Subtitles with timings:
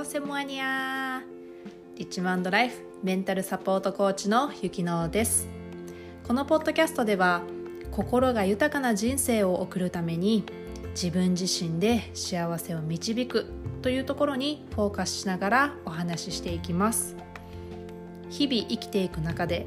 [0.00, 1.22] ーセモアニア。
[1.96, 5.48] リッチマンドライフメンタルサポートコーチのゆきのです。
[6.26, 7.42] このポッドキャストでは
[7.90, 10.44] 心が豊かな人生を送るために
[10.90, 13.46] 自分自身で幸せを導く
[13.80, 17.16] というところにフォーカスしながらお話ししていきます。
[18.28, 19.66] 日々生きていく中で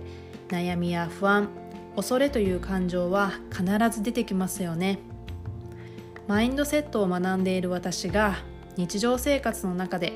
[0.50, 1.50] 悩みや不安
[1.96, 5.00] 恐れという感情は必ず出てきますよね。
[6.28, 8.38] マインドセットを学んでいる私が
[8.80, 10.14] 日常生活の中で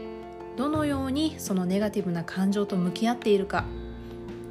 [0.56, 3.66] どのようにそのネガティブな感情と向き合っているか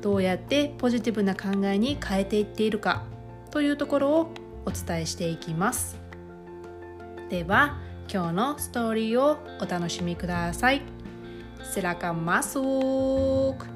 [0.03, 3.05] どうやってポジティブな考えに変えていっているか
[3.51, 4.35] というところを
[4.67, 5.99] お伝えしていきます
[7.31, 7.79] では
[8.13, 10.83] 今日のストーリーをお楽しみください
[11.73, 13.65] Silakan masuk.
[13.65, 13.72] Hai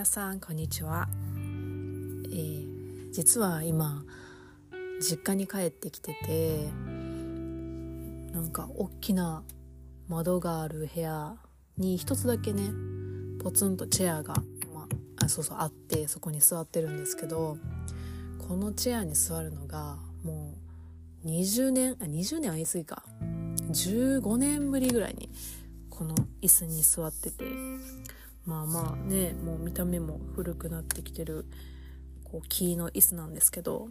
[0.00, 4.02] 皆さんこんにちは、えー、実は今
[4.98, 6.70] 実家に帰ってきてて
[8.32, 9.42] なんか大きな
[10.08, 11.34] 窓がある部屋
[11.76, 12.70] に一つだけね
[13.42, 14.36] ポツンとチェアが、
[14.72, 14.88] ま
[15.22, 17.58] あ、そうそうあってそこに座ってるんですけど
[18.48, 20.54] このチェアに座るのがも
[21.26, 23.02] う20年あ20年は言い過ぎか。
[23.70, 25.28] 15年ぶりぐらいに
[25.90, 27.44] この椅子に座ってて。
[28.44, 31.46] まあまあねもう見た目も古くなってきてる
[32.24, 33.88] こう木の椅子なんですけど。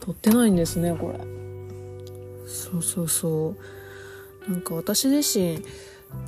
[0.00, 1.18] 取ってないんですねこれ。
[2.46, 3.54] そうそうそ
[4.48, 4.50] う。
[4.50, 5.62] なんか私自身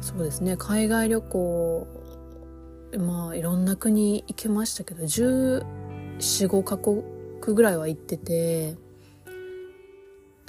[0.01, 1.87] そうですね海外旅行
[2.99, 7.05] まあいろんな国行けましたけど1415カ国
[7.41, 8.77] ぐらいは行ってて。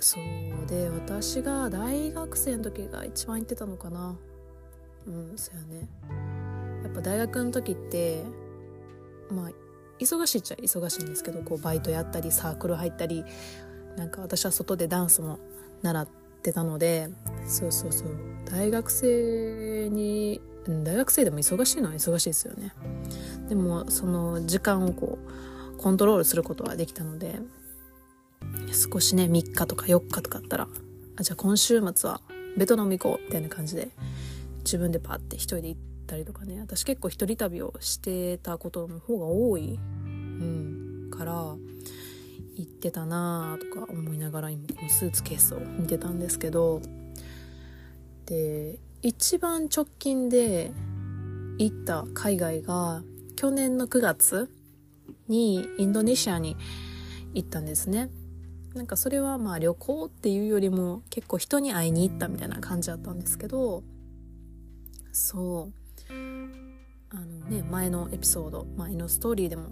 [0.02, 4.16] そうで私が大学生の時が一番行ってたのかな。
[5.08, 5.90] うんそうやね。
[6.90, 8.24] やっぱ大学の時って
[9.32, 9.52] まあ
[10.00, 13.24] 忙しいっちゃ忙しいんですけどこうバイトやったりサークル入ったり
[13.98, 15.40] なんか私は外でダンスも
[15.82, 16.08] 習っ
[16.42, 17.10] てたので
[17.46, 18.10] そうそうそう。
[18.46, 22.74] 大学生に大学生でも忙しいのは忙しいですよね。
[23.48, 27.40] でもその時間をこうコントロールすることはできたので
[28.72, 30.68] 少しね3日とか4日とかあったら
[31.18, 32.22] あじゃあ今週末は
[32.58, 33.90] ベトナム行こうみたいな感じで
[34.60, 36.60] 自分でパッて一人で行ってたりとかね。
[36.60, 41.34] 私結構一人旅をしてたことの方が多い、うん、から
[42.56, 46.82] 行ってたなーとか思いながら今このスーツケースを見てたんですけど。
[48.26, 50.72] で一番直近で
[51.58, 53.02] 行った海外が
[53.36, 54.52] 去年の9月
[55.28, 56.58] にインドネシアに
[57.34, 58.10] 行ったんですね。
[58.76, 63.84] なんかそれはまあ旅行っていうよりも結構人に会いに行ったみたいな感じだったんですけど。
[65.12, 65.89] そう。
[67.50, 69.70] ね前のエピソード前のストーリーでも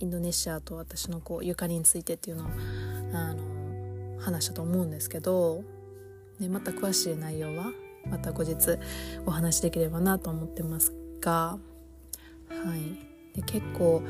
[0.00, 2.46] インドネシアと私のこうゆかりについてっていうのを
[3.12, 5.64] あの話したと思うんですけど、
[6.38, 7.72] ね、また詳しい内容は
[8.08, 8.78] また後日
[9.26, 11.58] お話しできればなと思ってますが、
[12.48, 14.02] はい、で結構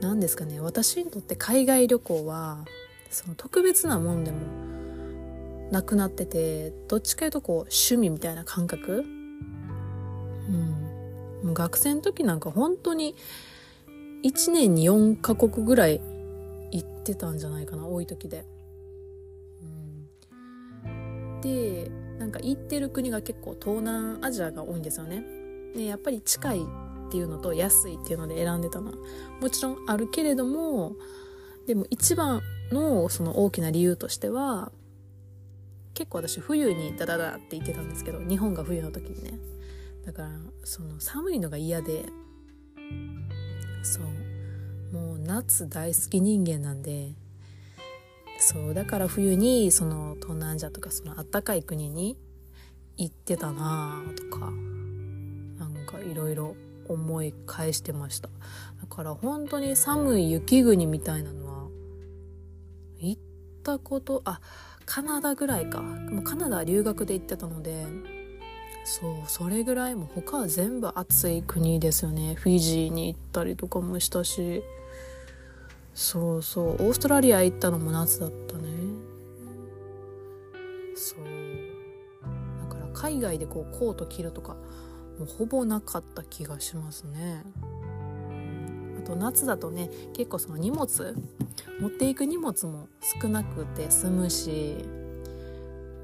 [0.00, 2.64] 何ですかね私にとって海外旅行は
[3.10, 4.38] その特別なもんでも
[5.70, 9.04] なくなっててどっちかというとこう趣味みたいな感覚、
[11.48, 13.14] もう学生の時なんか本当に
[14.22, 16.00] 1年に4カ国ぐらい
[16.70, 18.44] 行ってたんじゃないかな多い時で。
[20.84, 25.24] うん、でなんか行ってる国が結構東南アジアが多いんですよね。
[25.74, 28.96] でやっぱり近いっていうのと安いっていうので選んでたのは
[29.40, 30.96] もちろんあるけれども
[31.66, 34.70] でも一番のその大きな理由としては
[35.94, 39.38] 結構私冬にダダダって言ってたんですけど日本が冬の時にね
[40.08, 40.30] だから
[40.64, 42.06] その寒いのが嫌で
[43.82, 47.12] そうもう夏大好き人間なんで
[48.38, 52.16] そうだから冬にその東南アジアとかそのあったかい国に
[52.96, 54.50] 行ってたなあとか
[55.58, 56.56] なんかいろいろ
[56.88, 58.30] 思い返してました。
[58.80, 61.68] だから本当に寒い雪国みたいなのは
[62.98, 63.22] 行っ
[63.62, 64.40] たことあ
[64.86, 65.82] カナダぐらいか。
[65.82, 67.84] もうカナダ留学で行ってたので
[68.90, 72.34] そうそれぐらいも他は全部暑い国ですよね。
[72.36, 74.62] フィジーに行ったりとかもしたし。
[75.92, 76.66] そうそう。
[76.70, 78.62] オーストラリア行ったのも夏だったね。
[80.96, 81.18] そう。
[82.66, 84.54] だから海外でこうコート着るとか
[85.18, 87.44] もうほぼなかった気がしますね。
[89.04, 91.14] あと夏だとね結構その荷物
[91.78, 92.88] 持っていく荷物も
[93.20, 94.76] 少なくて済むし。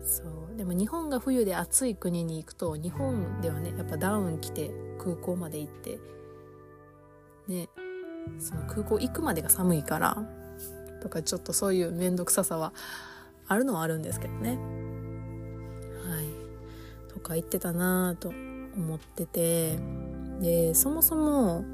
[0.05, 0.23] そ
[0.53, 0.57] う。
[0.57, 5.99] でも日本が冬で暑い国に行くと日本ではねやっぱダウン着て空港まで行って
[7.49, 7.69] ね
[8.39, 10.25] その空港行くまでが寒いから
[11.03, 12.73] とかちょっとそういう面倒くささは
[13.49, 14.59] あるのはあるんですけどね。
[16.07, 17.13] はい。
[17.13, 19.79] とか言ってたなぁと思ってて
[20.41, 21.65] でそもそも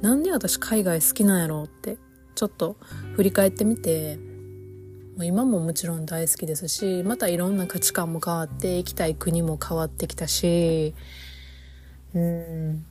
[0.00, 1.98] なんで私海外好きなんやろうって
[2.34, 2.76] ちょっと
[3.14, 4.18] 振り返ってみて
[5.24, 10.94] 今ももちろん大好きですしまたいろんな価値観も変わって行きたい国も変わってきたし
[12.14, 12.84] うん。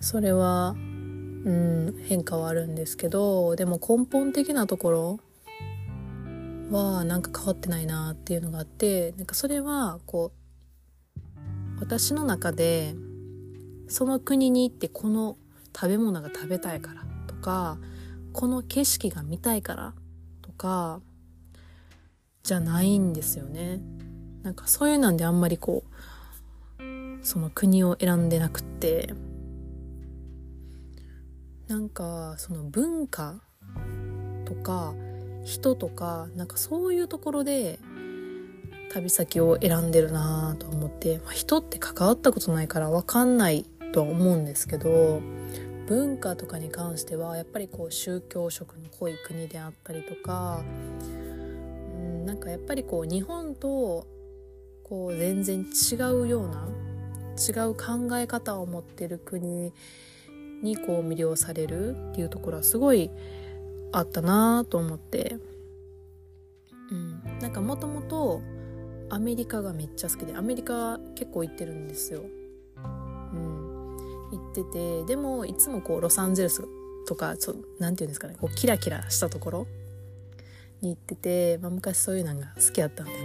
[0.00, 5.20] それはうん変化はあるんですけどでも根本的なところ
[6.70, 10.32] はなんか変わってないなっていうのがあってなんかそれはこ
[11.16, 12.94] う私の中で
[13.88, 15.36] その国に行ってこの
[15.74, 17.78] 食べ物が食べたいからとか
[18.32, 19.94] この景色が見たいから
[20.42, 21.00] とか
[22.48, 23.78] じゃないんですよね。
[24.42, 25.84] なんかそういうなんであんまりこ
[26.78, 26.82] う
[27.20, 29.14] その国を選んでなくって。
[31.66, 33.42] なんかその文化
[34.46, 34.94] とか
[35.44, 37.78] 人とかなんかそういうところで
[38.90, 45.20] 旅先を選んでるなと思って、まあ、人って関わったことないから分かんないとは思うんですけど
[45.86, 50.62] 文化とかに関してはやっぱりこう宗教色の濃い国であったりとか、
[52.28, 54.06] なんかやっぱりこう日本と
[54.84, 56.68] こう全然違うような
[57.38, 59.72] 違う考え方を持ってる国
[60.62, 63.10] にこう魅了されるっていうところはすごい
[63.92, 65.38] あったなと思って、
[66.90, 68.42] うん、なんかもともと
[69.08, 72.24] アメリカがめっちゃ好きでアメリカ結構行ってるんですよ。
[72.76, 73.96] うん、
[74.32, 76.62] 行っててでもいつもこうロサンゼルス
[77.06, 79.66] とかちょなんていうんですかねこうキラキラしたところ
[80.80, 83.18] に行ってて、まあ、昔そういうのが好きやったんでね。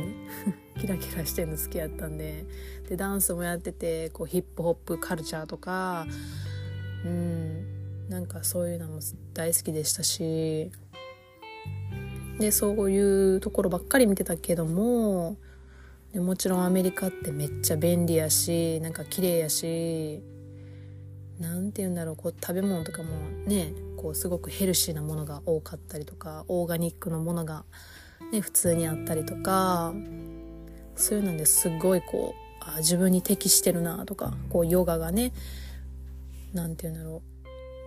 [0.80, 2.46] キラキラしてるの好きやったんで。
[2.90, 6.06] でダンスもやっててこうヒップホップカルチャーとか
[7.06, 9.00] うんなんかそういうのも
[9.34, 10.72] 大好きでしたし。
[12.40, 15.38] でそういうところばっかり見てたけども
[16.14, 20.24] でもちろんアメリカってめっちゃ便利やしなんか綺麗やし
[21.40, 23.10] なんて言うんだろうこう食べ物とかも
[23.46, 27.64] ねこうすごくヘルシーなものが多かったりとかオーガニックのものが、
[28.34, 29.94] ね、普通にあったりとか
[30.98, 35.32] そういうのですっごいこうあ自分に適してるなとかこうヨガがね
[36.54, 37.22] なんて言うんだろ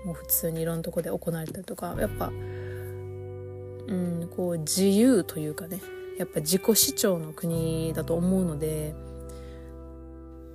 [0.04, 0.06] う。
[0.06, 5.80] もう普通にいろんなとこで行われたりとかやっぱうんこう自由というかね
[6.16, 8.94] やっぱ自己主張の国だと思うので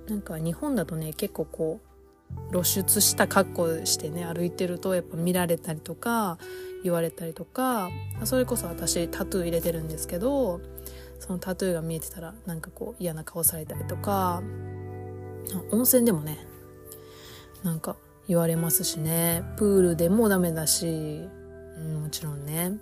[0.08, 1.91] なんか日本だとね結構こう
[2.50, 6.38] 露出した格好してね歩いてるとやっぱ見られたりとか
[6.82, 7.90] 言われたりとか
[8.24, 10.60] それこそ私タトゥー入れてるんですけど
[11.18, 14.42] そのタトゥーが見えてたらなんかこう嫌な顔されたりとか
[15.70, 16.38] 温泉でもね
[17.62, 17.96] なんか
[18.28, 19.42] 言われますしね。
[19.56, 22.72] プールでもダメだし、うん、もちろんね。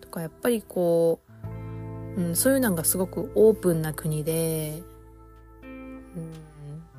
[0.00, 1.26] とかやっぱりこう
[2.16, 4.82] うん、そういうのがすごくオープンな国で、
[5.62, 6.32] うん、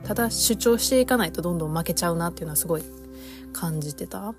[0.07, 2.83] ただ主張していかないとどんどん負けちゃうなっていうのはすごい
[3.51, 4.33] 感じてた。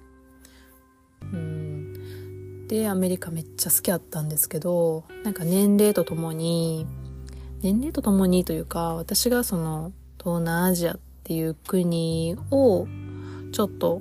[1.21, 6.87] うん、でアメリカめっちゃ好きだったんですけどなんか年齢とともに
[7.61, 12.87] 年齢とともにというか私がその東南アジアっていう国を
[13.53, 14.01] ちょっと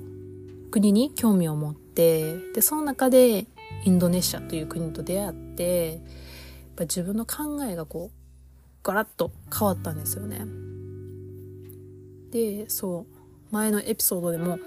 [0.70, 3.46] 国に興味を持ってでその中で
[3.84, 6.00] インドネシアという国と出会ってやっ
[6.76, 8.18] ぱ自分の考えがこう
[8.82, 10.46] ガラッと変わったんですよね。
[12.30, 14.58] でそう前のエピソードでも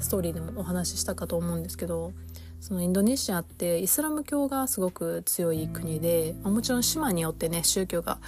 [0.00, 2.12] ストーリーでもお話ししたかと思うんですけど
[2.60, 8.18] そのインドネシアってイスラム教がすごく強い国でもちろん島によってね宗教が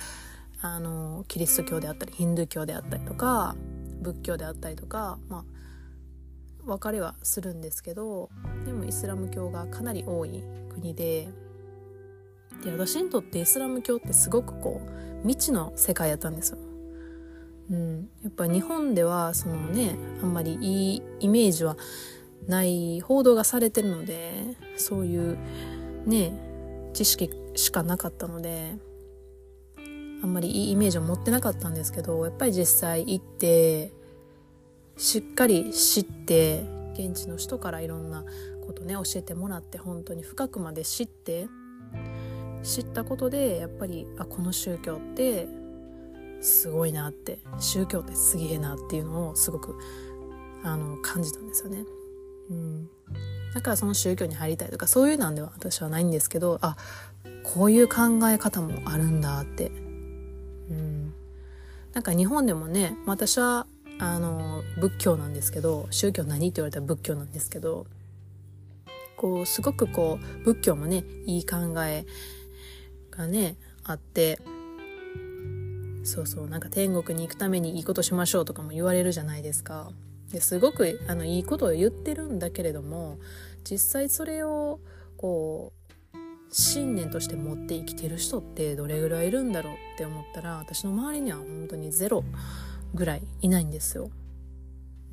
[0.61, 3.57] あのキリスト教であったりヒンドゥー教であったりとか
[4.03, 5.45] 仏教であったりとかまあ
[6.67, 8.29] 分かれはするんですけど
[8.65, 11.29] でもイスラム教がかなり多い国で
[12.65, 16.59] で私にとってイスラム教ってすごくこう未知の世界やったんですよ。
[17.71, 21.77] うん、やっぱ日本ではそのねあんまりいいイメージは
[22.47, 25.39] ない報道がされてるのでそういう
[26.07, 26.33] ね
[26.93, 28.77] 知識しかなかったので
[30.23, 33.93] あんまりいいイメージを持ってなかったんですけどやっぱり実際行って
[34.97, 38.25] しっかり知って現地の人からいろんな
[38.67, 41.49] ことね教えてもらって本当に深くまで知って
[42.63, 45.47] 知ったことでやっぱりあこの宗教って
[46.47, 49.77] すごいなって宗教ってすげえなっていうのをすごく
[50.63, 51.85] あの感じたんですよね。
[52.51, 52.89] うん、
[53.55, 56.77] だからその宗教に入りたいとかそういうなんでは私はないんですけどあ
[57.43, 59.71] こういう考え方もあるんだって。
[60.69, 61.15] うん、
[61.93, 63.67] なんか日本でもね私は
[63.99, 67.87] あの仏教なんですけど宗教何って言われたら仏教なんですけど
[69.17, 72.05] こうすごくこう仏教もねいい考え
[73.11, 74.39] がねあって
[76.07, 79.91] そうそうなんか天国に行くためにいいことしましょうとかも言われるじゃないですか。
[80.31, 83.19] ですごくあのいいことを言ってるんだけれども
[83.69, 84.81] 実際それを
[85.17, 85.87] こう
[86.51, 92.25] 信念として持って生きてる人ってどれぐらいいるんだろうって思ったら私の周りには本当にゼロ
[92.95, 94.11] ぐらいいないんですよ。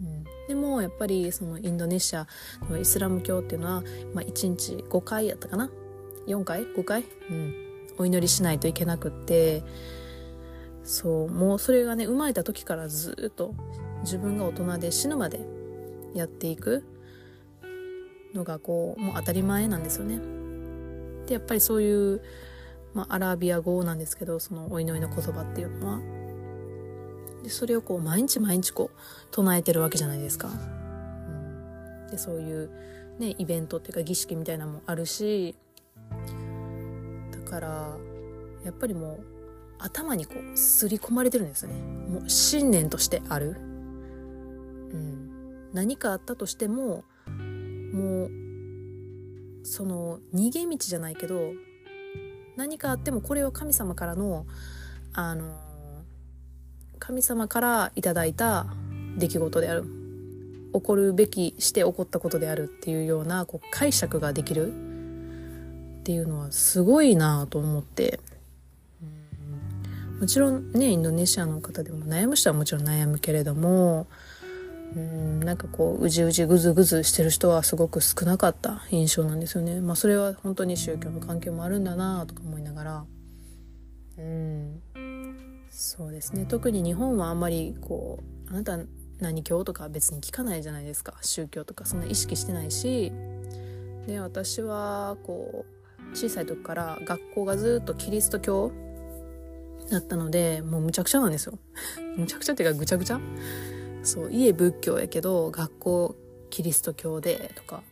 [0.01, 2.27] うん、でもやっぱりそのインドネシア
[2.69, 3.83] のイスラム教っていうのは、
[4.13, 5.69] まあ、1日5回やったかな
[6.27, 7.53] ？4回？5回、うん、
[7.97, 9.63] お祈りしないといけなくって
[10.83, 13.55] そうもうそれがね生まれた時からずっと
[14.01, 15.45] 自分が大人で死ぬまで
[16.13, 16.83] やっていく
[18.33, 20.19] のがこうもう当たり前なんですよね。
[21.27, 22.21] でやっぱりそういう、
[22.93, 25.99] まあ、アラビア語なんですけどそのお祈りの言葉っていうのは
[27.43, 28.97] でそれをこう毎日毎日こう
[29.31, 30.49] 唱えてるわけじゃないですか。
[30.49, 30.51] う
[32.07, 32.69] ん、でそういう、
[33.19, 35.55] ね、イベントっていうか儀式みたいなのもあるし
[37.31, 37.97] だから
[38.65, 39.32] やっぱりもう
[39.83, 41.73] 頭にこう刷り込まれてるんですね。
[41.73, 47.03] もう信念としてある、うん、何かあったとしても
[47.93, 48.31] もう
[49.63, 51.51] その逃げ道じゃないけど
[52.55, 54.45] 何かあってもこれは神様からの
[55.13, 55.53] あの
[56.97, 58.67] 神様からいただいた
[59.17, 59.83] 出来事である。
[60.73, 64.73] 起こるべきして起こったことであるっていうようなこう解釈ができる
[65.99, 68.19] っていうのはすごいなと思って。
[70.23, 74.07] もちろんねインドネシアの方でも悩む人はもちろん悩むけれども
[74.95, 79.81] うんなんかこううじうじぐずぐずしてる人はすごく少なかった印象なんですよね。
[79.81, 83.05] まあそれは本当に宗教の関係もあるんだなとか思いながら。
[84.17, 84.81] うん。
[85.69, 86.45] そうですね。
[86.45, 88.79] 特に日本はあんまりこうあなた
[89.19, 91.15] 何教とか別に聞かないじゃないですか。
[91.21, 93.11] 宗教とかそんな意識してないし。
[94.07, 95.65] で私はこ
[96.13, 98.71] う小さい時から学校がずっとキリスト教
[99.93, 101.57] だったのでもうむちゃくちゃなんですよ。
[102.17, 103.19] むちゃくちゃっていうかぐちゃぐちゃ？
[104.03, 106.15] そう家仏教やけど学校
[106.49, 107.83] キリスト教でとか。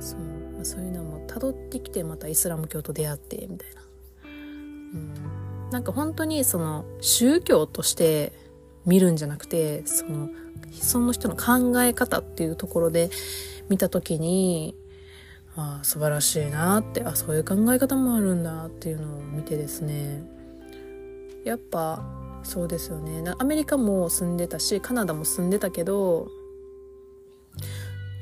[0.00, 0.20] そう,、
[0.54, 3.82] まあ、そういうのも辿ってきてまたイスラム教と出会ってみたいな。
[4.24, 5.70] うん。
[5.70, 8.32] なんか本当にその宗教として
[8.84, 10.28] 見るんじゃなくてその
[10.72, 13.10] その人の考え方っていうところで
[13.68, 14.74] 見た時に
[15.56, 20.22] ああ素晴らしいなってあそういう考え方もあるんだっていうのを見てですね。
[21.44, 22.04] やっぱ
[22.44, 23.34] そうですよね。
[23.38, 26.28] アメリカも住んでたしカナダも住んでたけど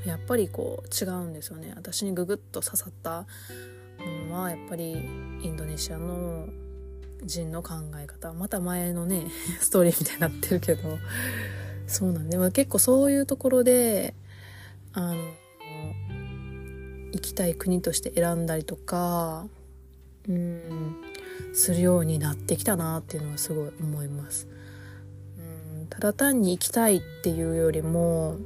[0.05, 1.73] やっぱりこう違うんですよね。
[1.77, 3.27] 私にググッと刺さった
[3.99, 4.97] ものはやっぱりイ
[5.49, 6.49] ンドネシアの
[7.25, 9.27] 人の考え方また前のね
[9.61, 10.99] ストーリーみたいになってるけど
[11.87, 14.15] そうなんで、まあ、結構そういうところで
[14.93, 15.17] あの
[17.12, 19.47] 行きたい国として選んだりとか
[20.29, 21.10] うん。
[21.54, 24.49] するようになってきたなっていうのはすごい思います。
[25.38, 28.37] うんただ単に行きたいっていうよりも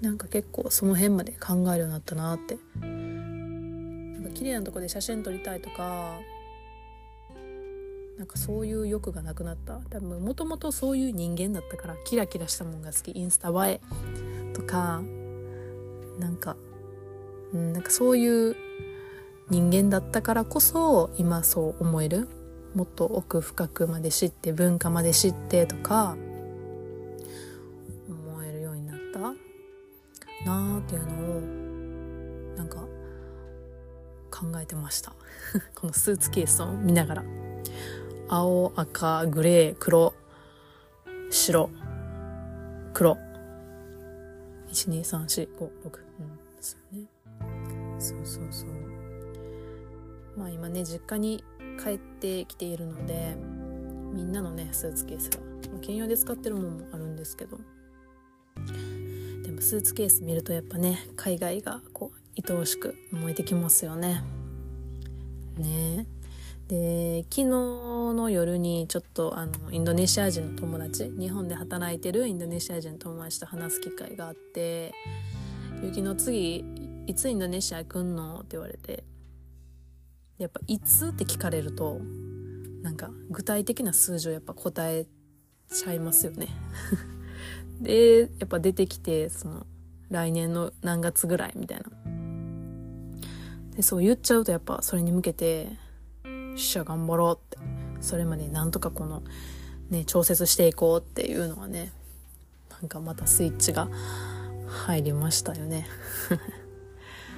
[0.00, 2.58] なんか結構その辺まで考えるようになったなって。
[2.80, 2.86] な
[4.20, 6.20] んか綺麗なとこで写真撮りたいとか
[8.18, 9.80] なんかそういう欲がなくなった。
[9.90, 13.12] 多分もともとそういう人間だったからキラキラしたもんが好き。
[13.18, 13.80] インスタ映え
[14.52, 15.02] とか
[16.18, 16.56] なんか、
[17.52, 18.56] うん、なんかそういう
[19.50, 22.28] 人間だったからこそ今そう思える。
[22.74, 26.16] もっと奥深くまで知って文化まで知ってとか
[28.08, 29.20] 思えるようになった
[30.46, 31.12] なあっていうの
[32.54, 32.78] をなんか
[34.30, 35.12] 考えてました。
[35.76, 37.24] このスーツケースを見ながら。
[38.28, 40.14] 青赤グレー黒
[41.30, 41.68] 白
[42.94, 43.18] 黒。
[44.68, 45.68] 12345 6
[46.20, 47.06] うんですよね。
[47.98, 48.81] そうそうそう。
[50.36, 51.44] まあ今ね実家に
[51.82, 53.36] 帰ってきているので
[54.12, 55.40] みんなのねスーツケースが、
[55.72, 57.58] まあ、兼用で使ってるものもあるんですけど。
[59.42, 64.22] でもスーツケース見るとやっぱね海外がこう愛おしく思えてきますよね。
[65.56, 66.06] ね。
[66.68, 74.94] で昨日の夜にちょっとあのインドネシア人の友達日本で働いてるインドネシア人の友達と話す機会があって
[75.82, 76.64] 「雪の次
[77.06, 79.04] いつインドネシア来んの?」って言われて
[80.42, 82.00] やっぱ「いつ?」って聞かれると
[82.82, 85.06] なんか具体的な数字をやっぱ答え
[85.68, 86.48] ちゃいますよね。
[87.80, 89.66] でやっぱ出てきてその
[90.10, 91.84] 来年の何月ぐらいみたいな。
[93.76, 95.78] でそう言っちゃうとやっぱそれに向けて
[96.24, 97.82] 「よっしゃ頑張ろう」って。
[98.02, 99.22] それまでなんとかこの
[99.88, 101.92] ね調節していこうっていうのはね
[102.68, 103.88] なんかまたスイッチが
[104.66, 105.86] 入りましたよね。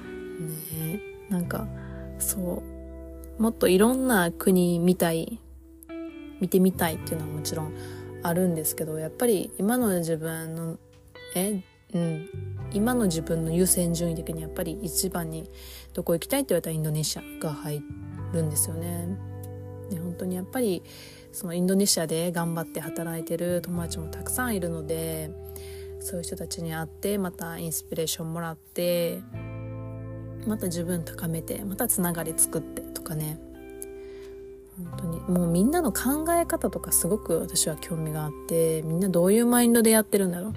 [0.01, 1.67] ねなんか
[2.19, 2.74] そう
[3.37, 5.39] もっといろんな国見たい
[6.39, 7.73] 見てみたいっていうのはもちろん
[8.23, 10.77] あるんですけどやっぱり今の自分の
[11.35, 11.61] え
[11.93, 12.29] うん
[12.73, 15.49] 今の自分の優先順位的にやっぱり一番に
[15.93, 17.81] どこ行きたいって言われたらインドネシアが入
[18.33, 19.07] るんですよね。
[19.89, 20.83] で本当にやっぱり
[21.31, 25.31] そのインドネシアで頑張って働いてる友達もたくさんいるので
[25.99, 29.21] そういう人たちに会ってまたインスピレーションもらって
[30.47, 33.39] また自分高めてまたつながり作ってとかね。
[34.77, 35.19] 本当に。
[35.21, 40.53] もうみんなの考え方とかすごく私は興味があってみんなどういうマインドでやってるんだろう。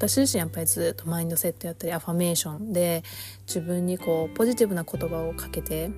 [0.00, 3.04] 私自身やっぱりずっとマインドセットやったりアファメーションで
[3.46, 5.90] 自分にこうポジティブな言葉をかけて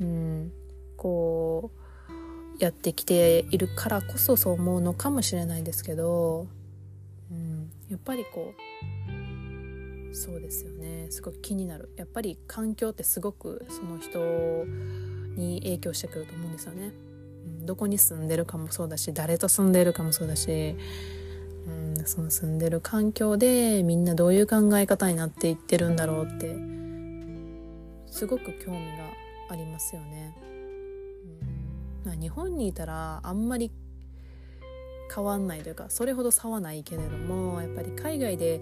[0.00, 0.52] うん
[0.96, 6.48] こうやってきているからこそそう思うのかもしれないですけど、
[7.30, 8.97] うん、やっぱりこう
[10.18, 11.06] そうですよね。
[11.10, 11.90] すごく気になる。
[11.96, 14.18] やっぱり環境ってすごくその人
[15.38, 16.92] に影響してくると思うんですよね、
[17.60, 20.76] うん、どこに住んでるかもそうだし誰と住んでるかもそうだし、
[21.66, 26.56] うん、その住んでる環境でみんなどういう考え方になっていってるんだろうって
[28.12, 29.04] すごく興味が
[29.50, 30.34] ありますよね、
[32.06, 33.70] うん、日本にいたらあんまり
[35.14, 38.60] 変わんないというかそれほど差はないけれどもやっぱり海外で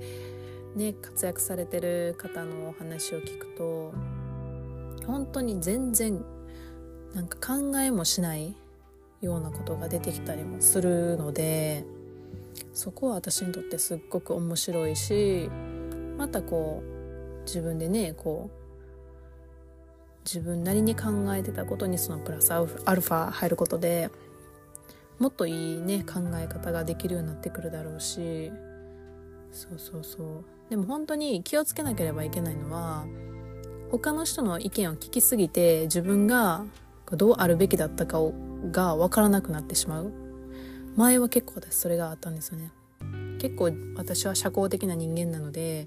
[0.77, 3.93] ね活躍されてる方のお話を聞くと
[5.07, 6.25] 本当に全然
[7.15, 8.55] なんか考えもしない
[9.23, 11.85] ようなことが出てきたりもするので
[12.73, 15.49] そこは私にとってすっごく面白いし
[16.19, 18.67] またこう自分でねこう
[20.25, 24.11] 自分なりに考えてたことにそのプラスアルファ入ることで
[25.19, 28.51] もっといいね考え方ができるようになってくるだろうし
[29.53, 30.56] そうそうそう。
[30.71, 33.07] でも本当に気をつけなければいけないのは
[33.91, 36.65] 他の人の意見を聞きすぎて自分が
[37.13, 38.35] どうあるべきだったかを
[38.73, 40.13] が分からなくなってしまう。
[40.97, 42.73] 前は結構私それがあったんですよね。
[43.39, 45.87] 結構私は社交的な人間なので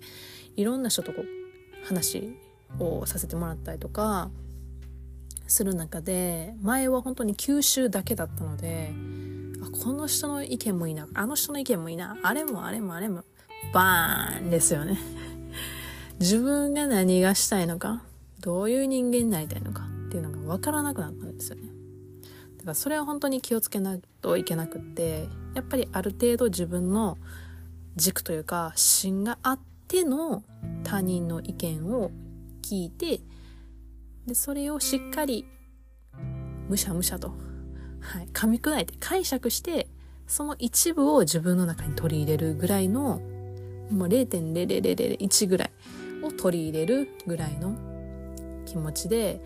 [0.56, 2.38] いろんな人とこう話
[2.80, 4.30] をさせてもらったりとか
[5.48, 8.94] する中で前は本当に吸収だけだったので
[9.64, 13.24] あこの人の意見もいいなあの人の意見もいいなあれもあれもあれも
[13.74, 14.98] バーンですよね。
[16.20, 18.04] 自分が何がしたいのか
[18.42, 21.70] どういう人間になりたいのかっていうのが分からなくなったんですよね。
[22.58, 27.18] だからそれは本当に気をつけないといけなくってやっぱりある程度自分の
[27.96, 30.44] 軸というか芯があっての
[30.84, 32.12] 他人の意見を
[32.62, 33.22] 聞いて
[34.26, 35.46] でそれをしっかり
[36.68, 37.30] むしゃむしゃと、
[38.02, 39.88] はい、噛み砕いて解釈して
[40.28, 43.22] その一部を自分の中に取り入れるぐらいの
[43.90, 45.72] もう0.0001ぐらい
[46.24, 47.76] を取り入れるぐらいの
[48.66, 49.42] 気持ちで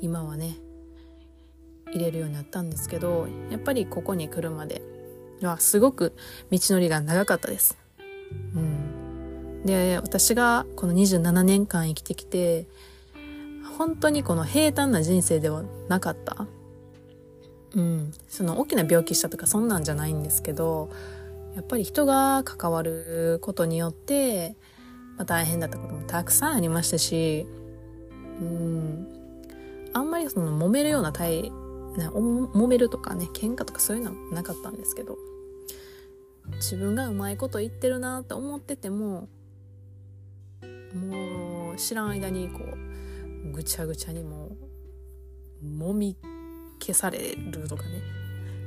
[0.00, 0.56] 今はね
[1.92, 4.82] 入れるようになったんですけどやっぱりここに来るまで
[5.42, 6.14] はすごく
[6.50, 7.76] 道のりが長かったです。
[8.54, 12.66] うん、で私がこの27年間生きてきて
[13.76, 16.46] 本当にこの平坦な人生ではなかった。
[17.74, 20.90] うんその大きな病気したとかそんなんじゃないんですけど
[21.54, 24.56] やっぱり人が関わることによって、
[25.16, 27.46] まあ、大変だったこともたくさんありましたし
[28.40, 29.08] うん。
[29.92, 31.52] あんまりその揉めるような対
[31.96, 35.18] ね、揉めるとかね喧嘩とかそういうのはなかったんですけど
[36.54, 39.28] 自分がうまいこと言ってるなって思ってても
[40.94, 42.60] もう知らん間にこ
[43.44, 44.52] うぐちゃぐちゃにも
[45.62, 46.16] もみ
[46.80, 48.21] 消されるとかね。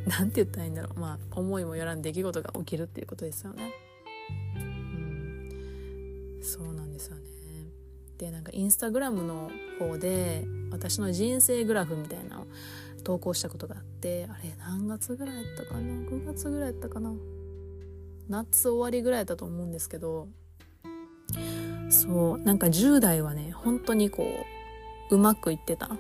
[0.10, 1.00] なんて言ったらいいんだろう。
[1.00, 3.72] まあ思いもよらん出来事が起きるっていうことですよね。
[4.56, 7.24] うん、そうなんですよね。
[8.18, 12.48] でなんかインスタグラムの方で私の人生グラフみたいなのを
[13.04, 17.14] 投稿したことがあってあれ何月ぐらいやったかな？9月ぐらいやったかな？
[18.30, 20.28] 夏終わりぐらいだったと思うんですけど
[21.90, 24.46] そうなんか10代はね本当にこ
[25.12, 25.98] ううまくいってた。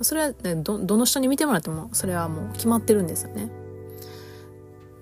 [0.00, 3.50] それは、ね、どどの人に見てもらってもそれはもう決まってるんですよね。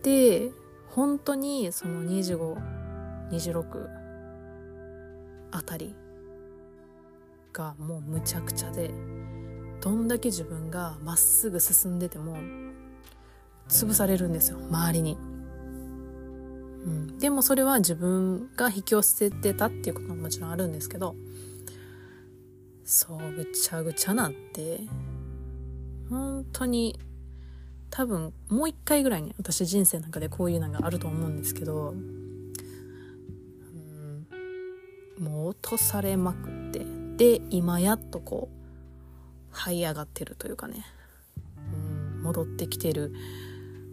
[0.03, 0.51] で
[0.97, 3.89] 本当にその2526
[5.51, 5.95] あたり
[7.53, 8.91] がもうむちゃくちゃで
[9.83, 12.39] どんだけ自分がまっすぐ進んでても
[13.69, 15.19] 潰されるんですよ周りに。
[16.87, 21.15] うん、でもそれは自分が引き寄せてたっていうことももちろんあるんですけど
[22.85, 24.81] そうぐちゃぐちゃなって
[26.09, 26.99] 本当に
[27.90, 32.27] 多分もう一回ぐらいに私人生の中でこういうのがあると思うんですけど、うん、
[35.18, 38.49] もう落とされまくってで今やっとこ
[39.53, 40.85] う這い上がってるというかね、
[42.16, 43.12] うん、戻ってきてる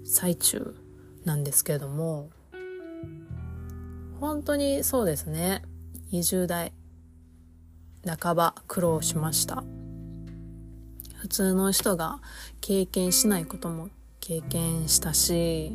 [0.03, 0.75] 最中
[1.23, 2.29] なんですけれども
[4.19, 5.63] 本当にそうですね。
[6.13, 6.71] 20代
[8.05, 9.63] 半ば苦労しました。
[11.23, 12.19] 普通の人が
[12.59, 13.87] 経験しないことも
[14.19, 15.71] 経験したし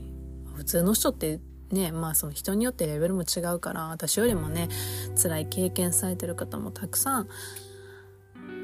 [0.54, 1.40] 普通の人って
[1.72, 4.68] ねまあその人によってレベルも違うから私よりもね
[5.16, 7.28] 辛い経験されてる方もたくさん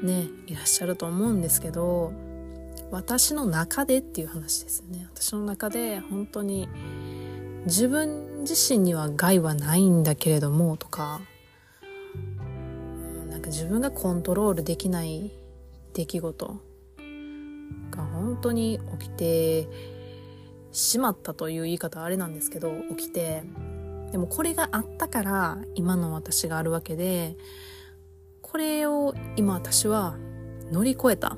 [0.03, 2.13] ねいらっしゃると思うんですけど
[2.91, 5.07] 私の中でっていう話ですよね。
[5.11, 6.69] 私の中で本当に
[7.65, 11.19] 自分自身には害はないんだけれどもとか
[13.31, 15.31] なんか自分がコントロールできない
[15.95, 16.74] 出来事
[17.91, 19.67] が本当に起きて
[20.71, 23.43] しまったという言い方はあれなんですけど起きて
[24.11, 27.35] でもこれがあったから今の私があるわけで
[28.41, 30.15] これを今私は
[30.71, 31.37] 乗り越えたっ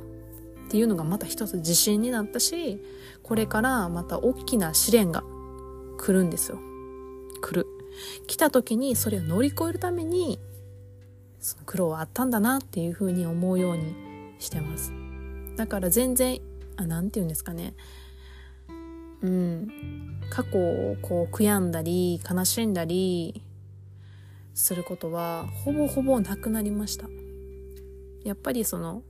[0.69, 2.81] ていうのがまた一つ自信になったし
[3.23, 5.23] これからまた大きな試練が
[5.97, 6.59] 来るんですよ。
[7.41, 7.67] 来る。
[8.27, 10.39] 来た時にそれを乗り越えるために、
[11.39, 13.93] その苦労はあったんだなっていうふうに思うように
[14.39, 14.93] してます。
[15.57, 16.39] だから全然、
[16.77, 17.73] あ、なんて言うんですかね。
[19.21, 20.21] うん。
[20.29, 23.43] 過去をこう悔やんだり、悲しんだり
[24.53, 27.09] することは、ほぼほぼなくなりました。
[28.23, 29.01] やっぱりその、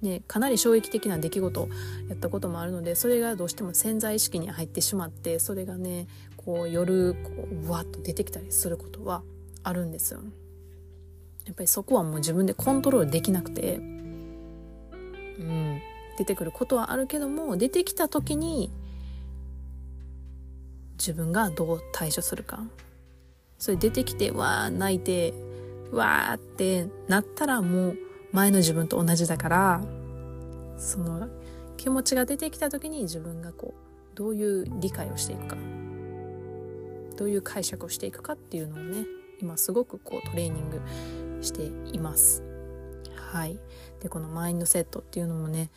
[0.00, 1.68] ね、かなり衝撃的な出来事
[2.08, 9.22] やったこともあるのでそれがどうしても潜在意識に入ってしまってそれがねこう夜こうわっと出てきたりすることは
[9.62, 10.20] あるんですよ。
[11.46, 13.80] やっぱりそこはもう自分でコントロールできなくて、
[15.38, 15.80] うん、
[16.18, 18.70] 出てくることはあるけども出てきた時に
[20.98, 22.64] 自分がどう対処するか。
[23.58, 25.32] それ出てきてわー泣いて
[25.90, 27.98] わーってなったらもう
[28.32, 29.80] 前の自分と同じだから
[30.76, 31.28] その
[31.76, 35.56] 気持ちが出てきた時に自分がこうどういう理解をしていくか。
[37.16, 39.06] どういう解釈をしていくかっていうのをね
[39.40, 40.80] 今すごくこうトレーニング
[41.42, 42.42] しています。
[43.14, 43.58] はい、
[44.04, 45.70] でこのマインドセットっていうのもね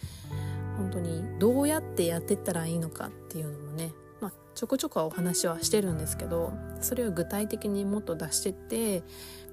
[0.77, 9.01] 本当にどうやってやってったらいいのかっていうのもね、まあ、ちょこちょこお話はしてるんですけどそれを具体的にもっと出してって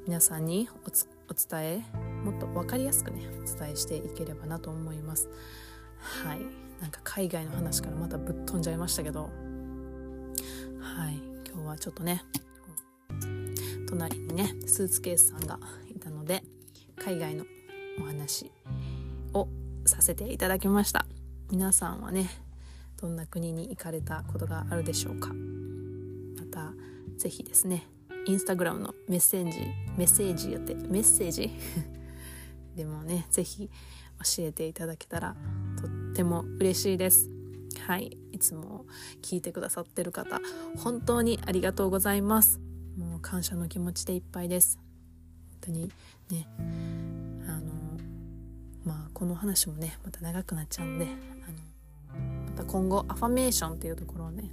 [0.08, 1.82] 皆さんにお伝え
[2.24, 5.28] もっと分かりやすくねお伝えしていければなと思います。
[5.98, 6.40] はい。
[6.80, 9.30] なんか海外の話からまたぶっ飛んじゃいましたけど。
[10.80, 11.22] はい。
[11.50, 12.22] 今日はちょっとね
[13.88, 15.58] 隣にねスーツケースさんが
[15.88, 16.42] いたので
[16.96, 17.44] 海外の
[18.00, 18.50] お話
[19.32, 19.48] を
[19.86, 21.06] させていただきました。
[21.50, 22.28] 皆さんはね
[23.00, 25.28] どんな国に行かれたことがあるでしょうか？
[26.36, 26.72] また
[27.18, 27.86] 是非ですね
[28.26, 29.60] インスタグラムのメッセージ
[29.96, 31.50] メッセージやってメッセージ？
[32.74, 35.36] でもね是非教えていただけたら
[35.80, 37.28] とっても嬉しいです。
[37.86, 38.86] はいいつも
[39.20, 40.40] 聞いてくださってる方
[40.76, 42.60] 本当にありがとうございます。
[42.96, 44.78] もう感謝の気持ちでいっぱいです。
[45.50, 45.92] 本当に
[46.30, 46.46] ね
[48.84, 51.08] まあこの話もねまた長くなっちゃうのであ
[52.16, 54.50] のまた今後アファメーションっていうところをね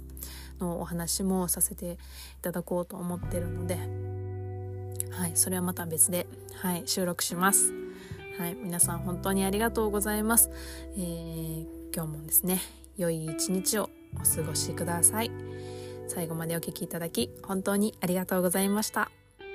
[0.60, 1.96] のお話もさせてい
[2.42, 3.76] ただこうと思ってるので
[5.10, 7.72] はいそれはまた別ではい収録します。
[8.38, 10.50] はい皆さん本当にありがとうございます、
[10.96, 12.60] えー、今日もですね
[12.96, 15.30] 良い一日をお過ごしください。
[16.08, 19.10] 最後までお聴きいただき本当にありがとうございました。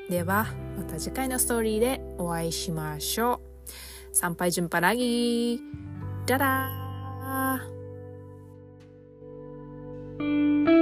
[0.09, 3.56] ではまた次回のストーリーでお会いしましょう。
[4.17, 5.61] Sampai jumpa lagi.
[6.25, 6.73] Dadah.
[10.17, 10.76] thank you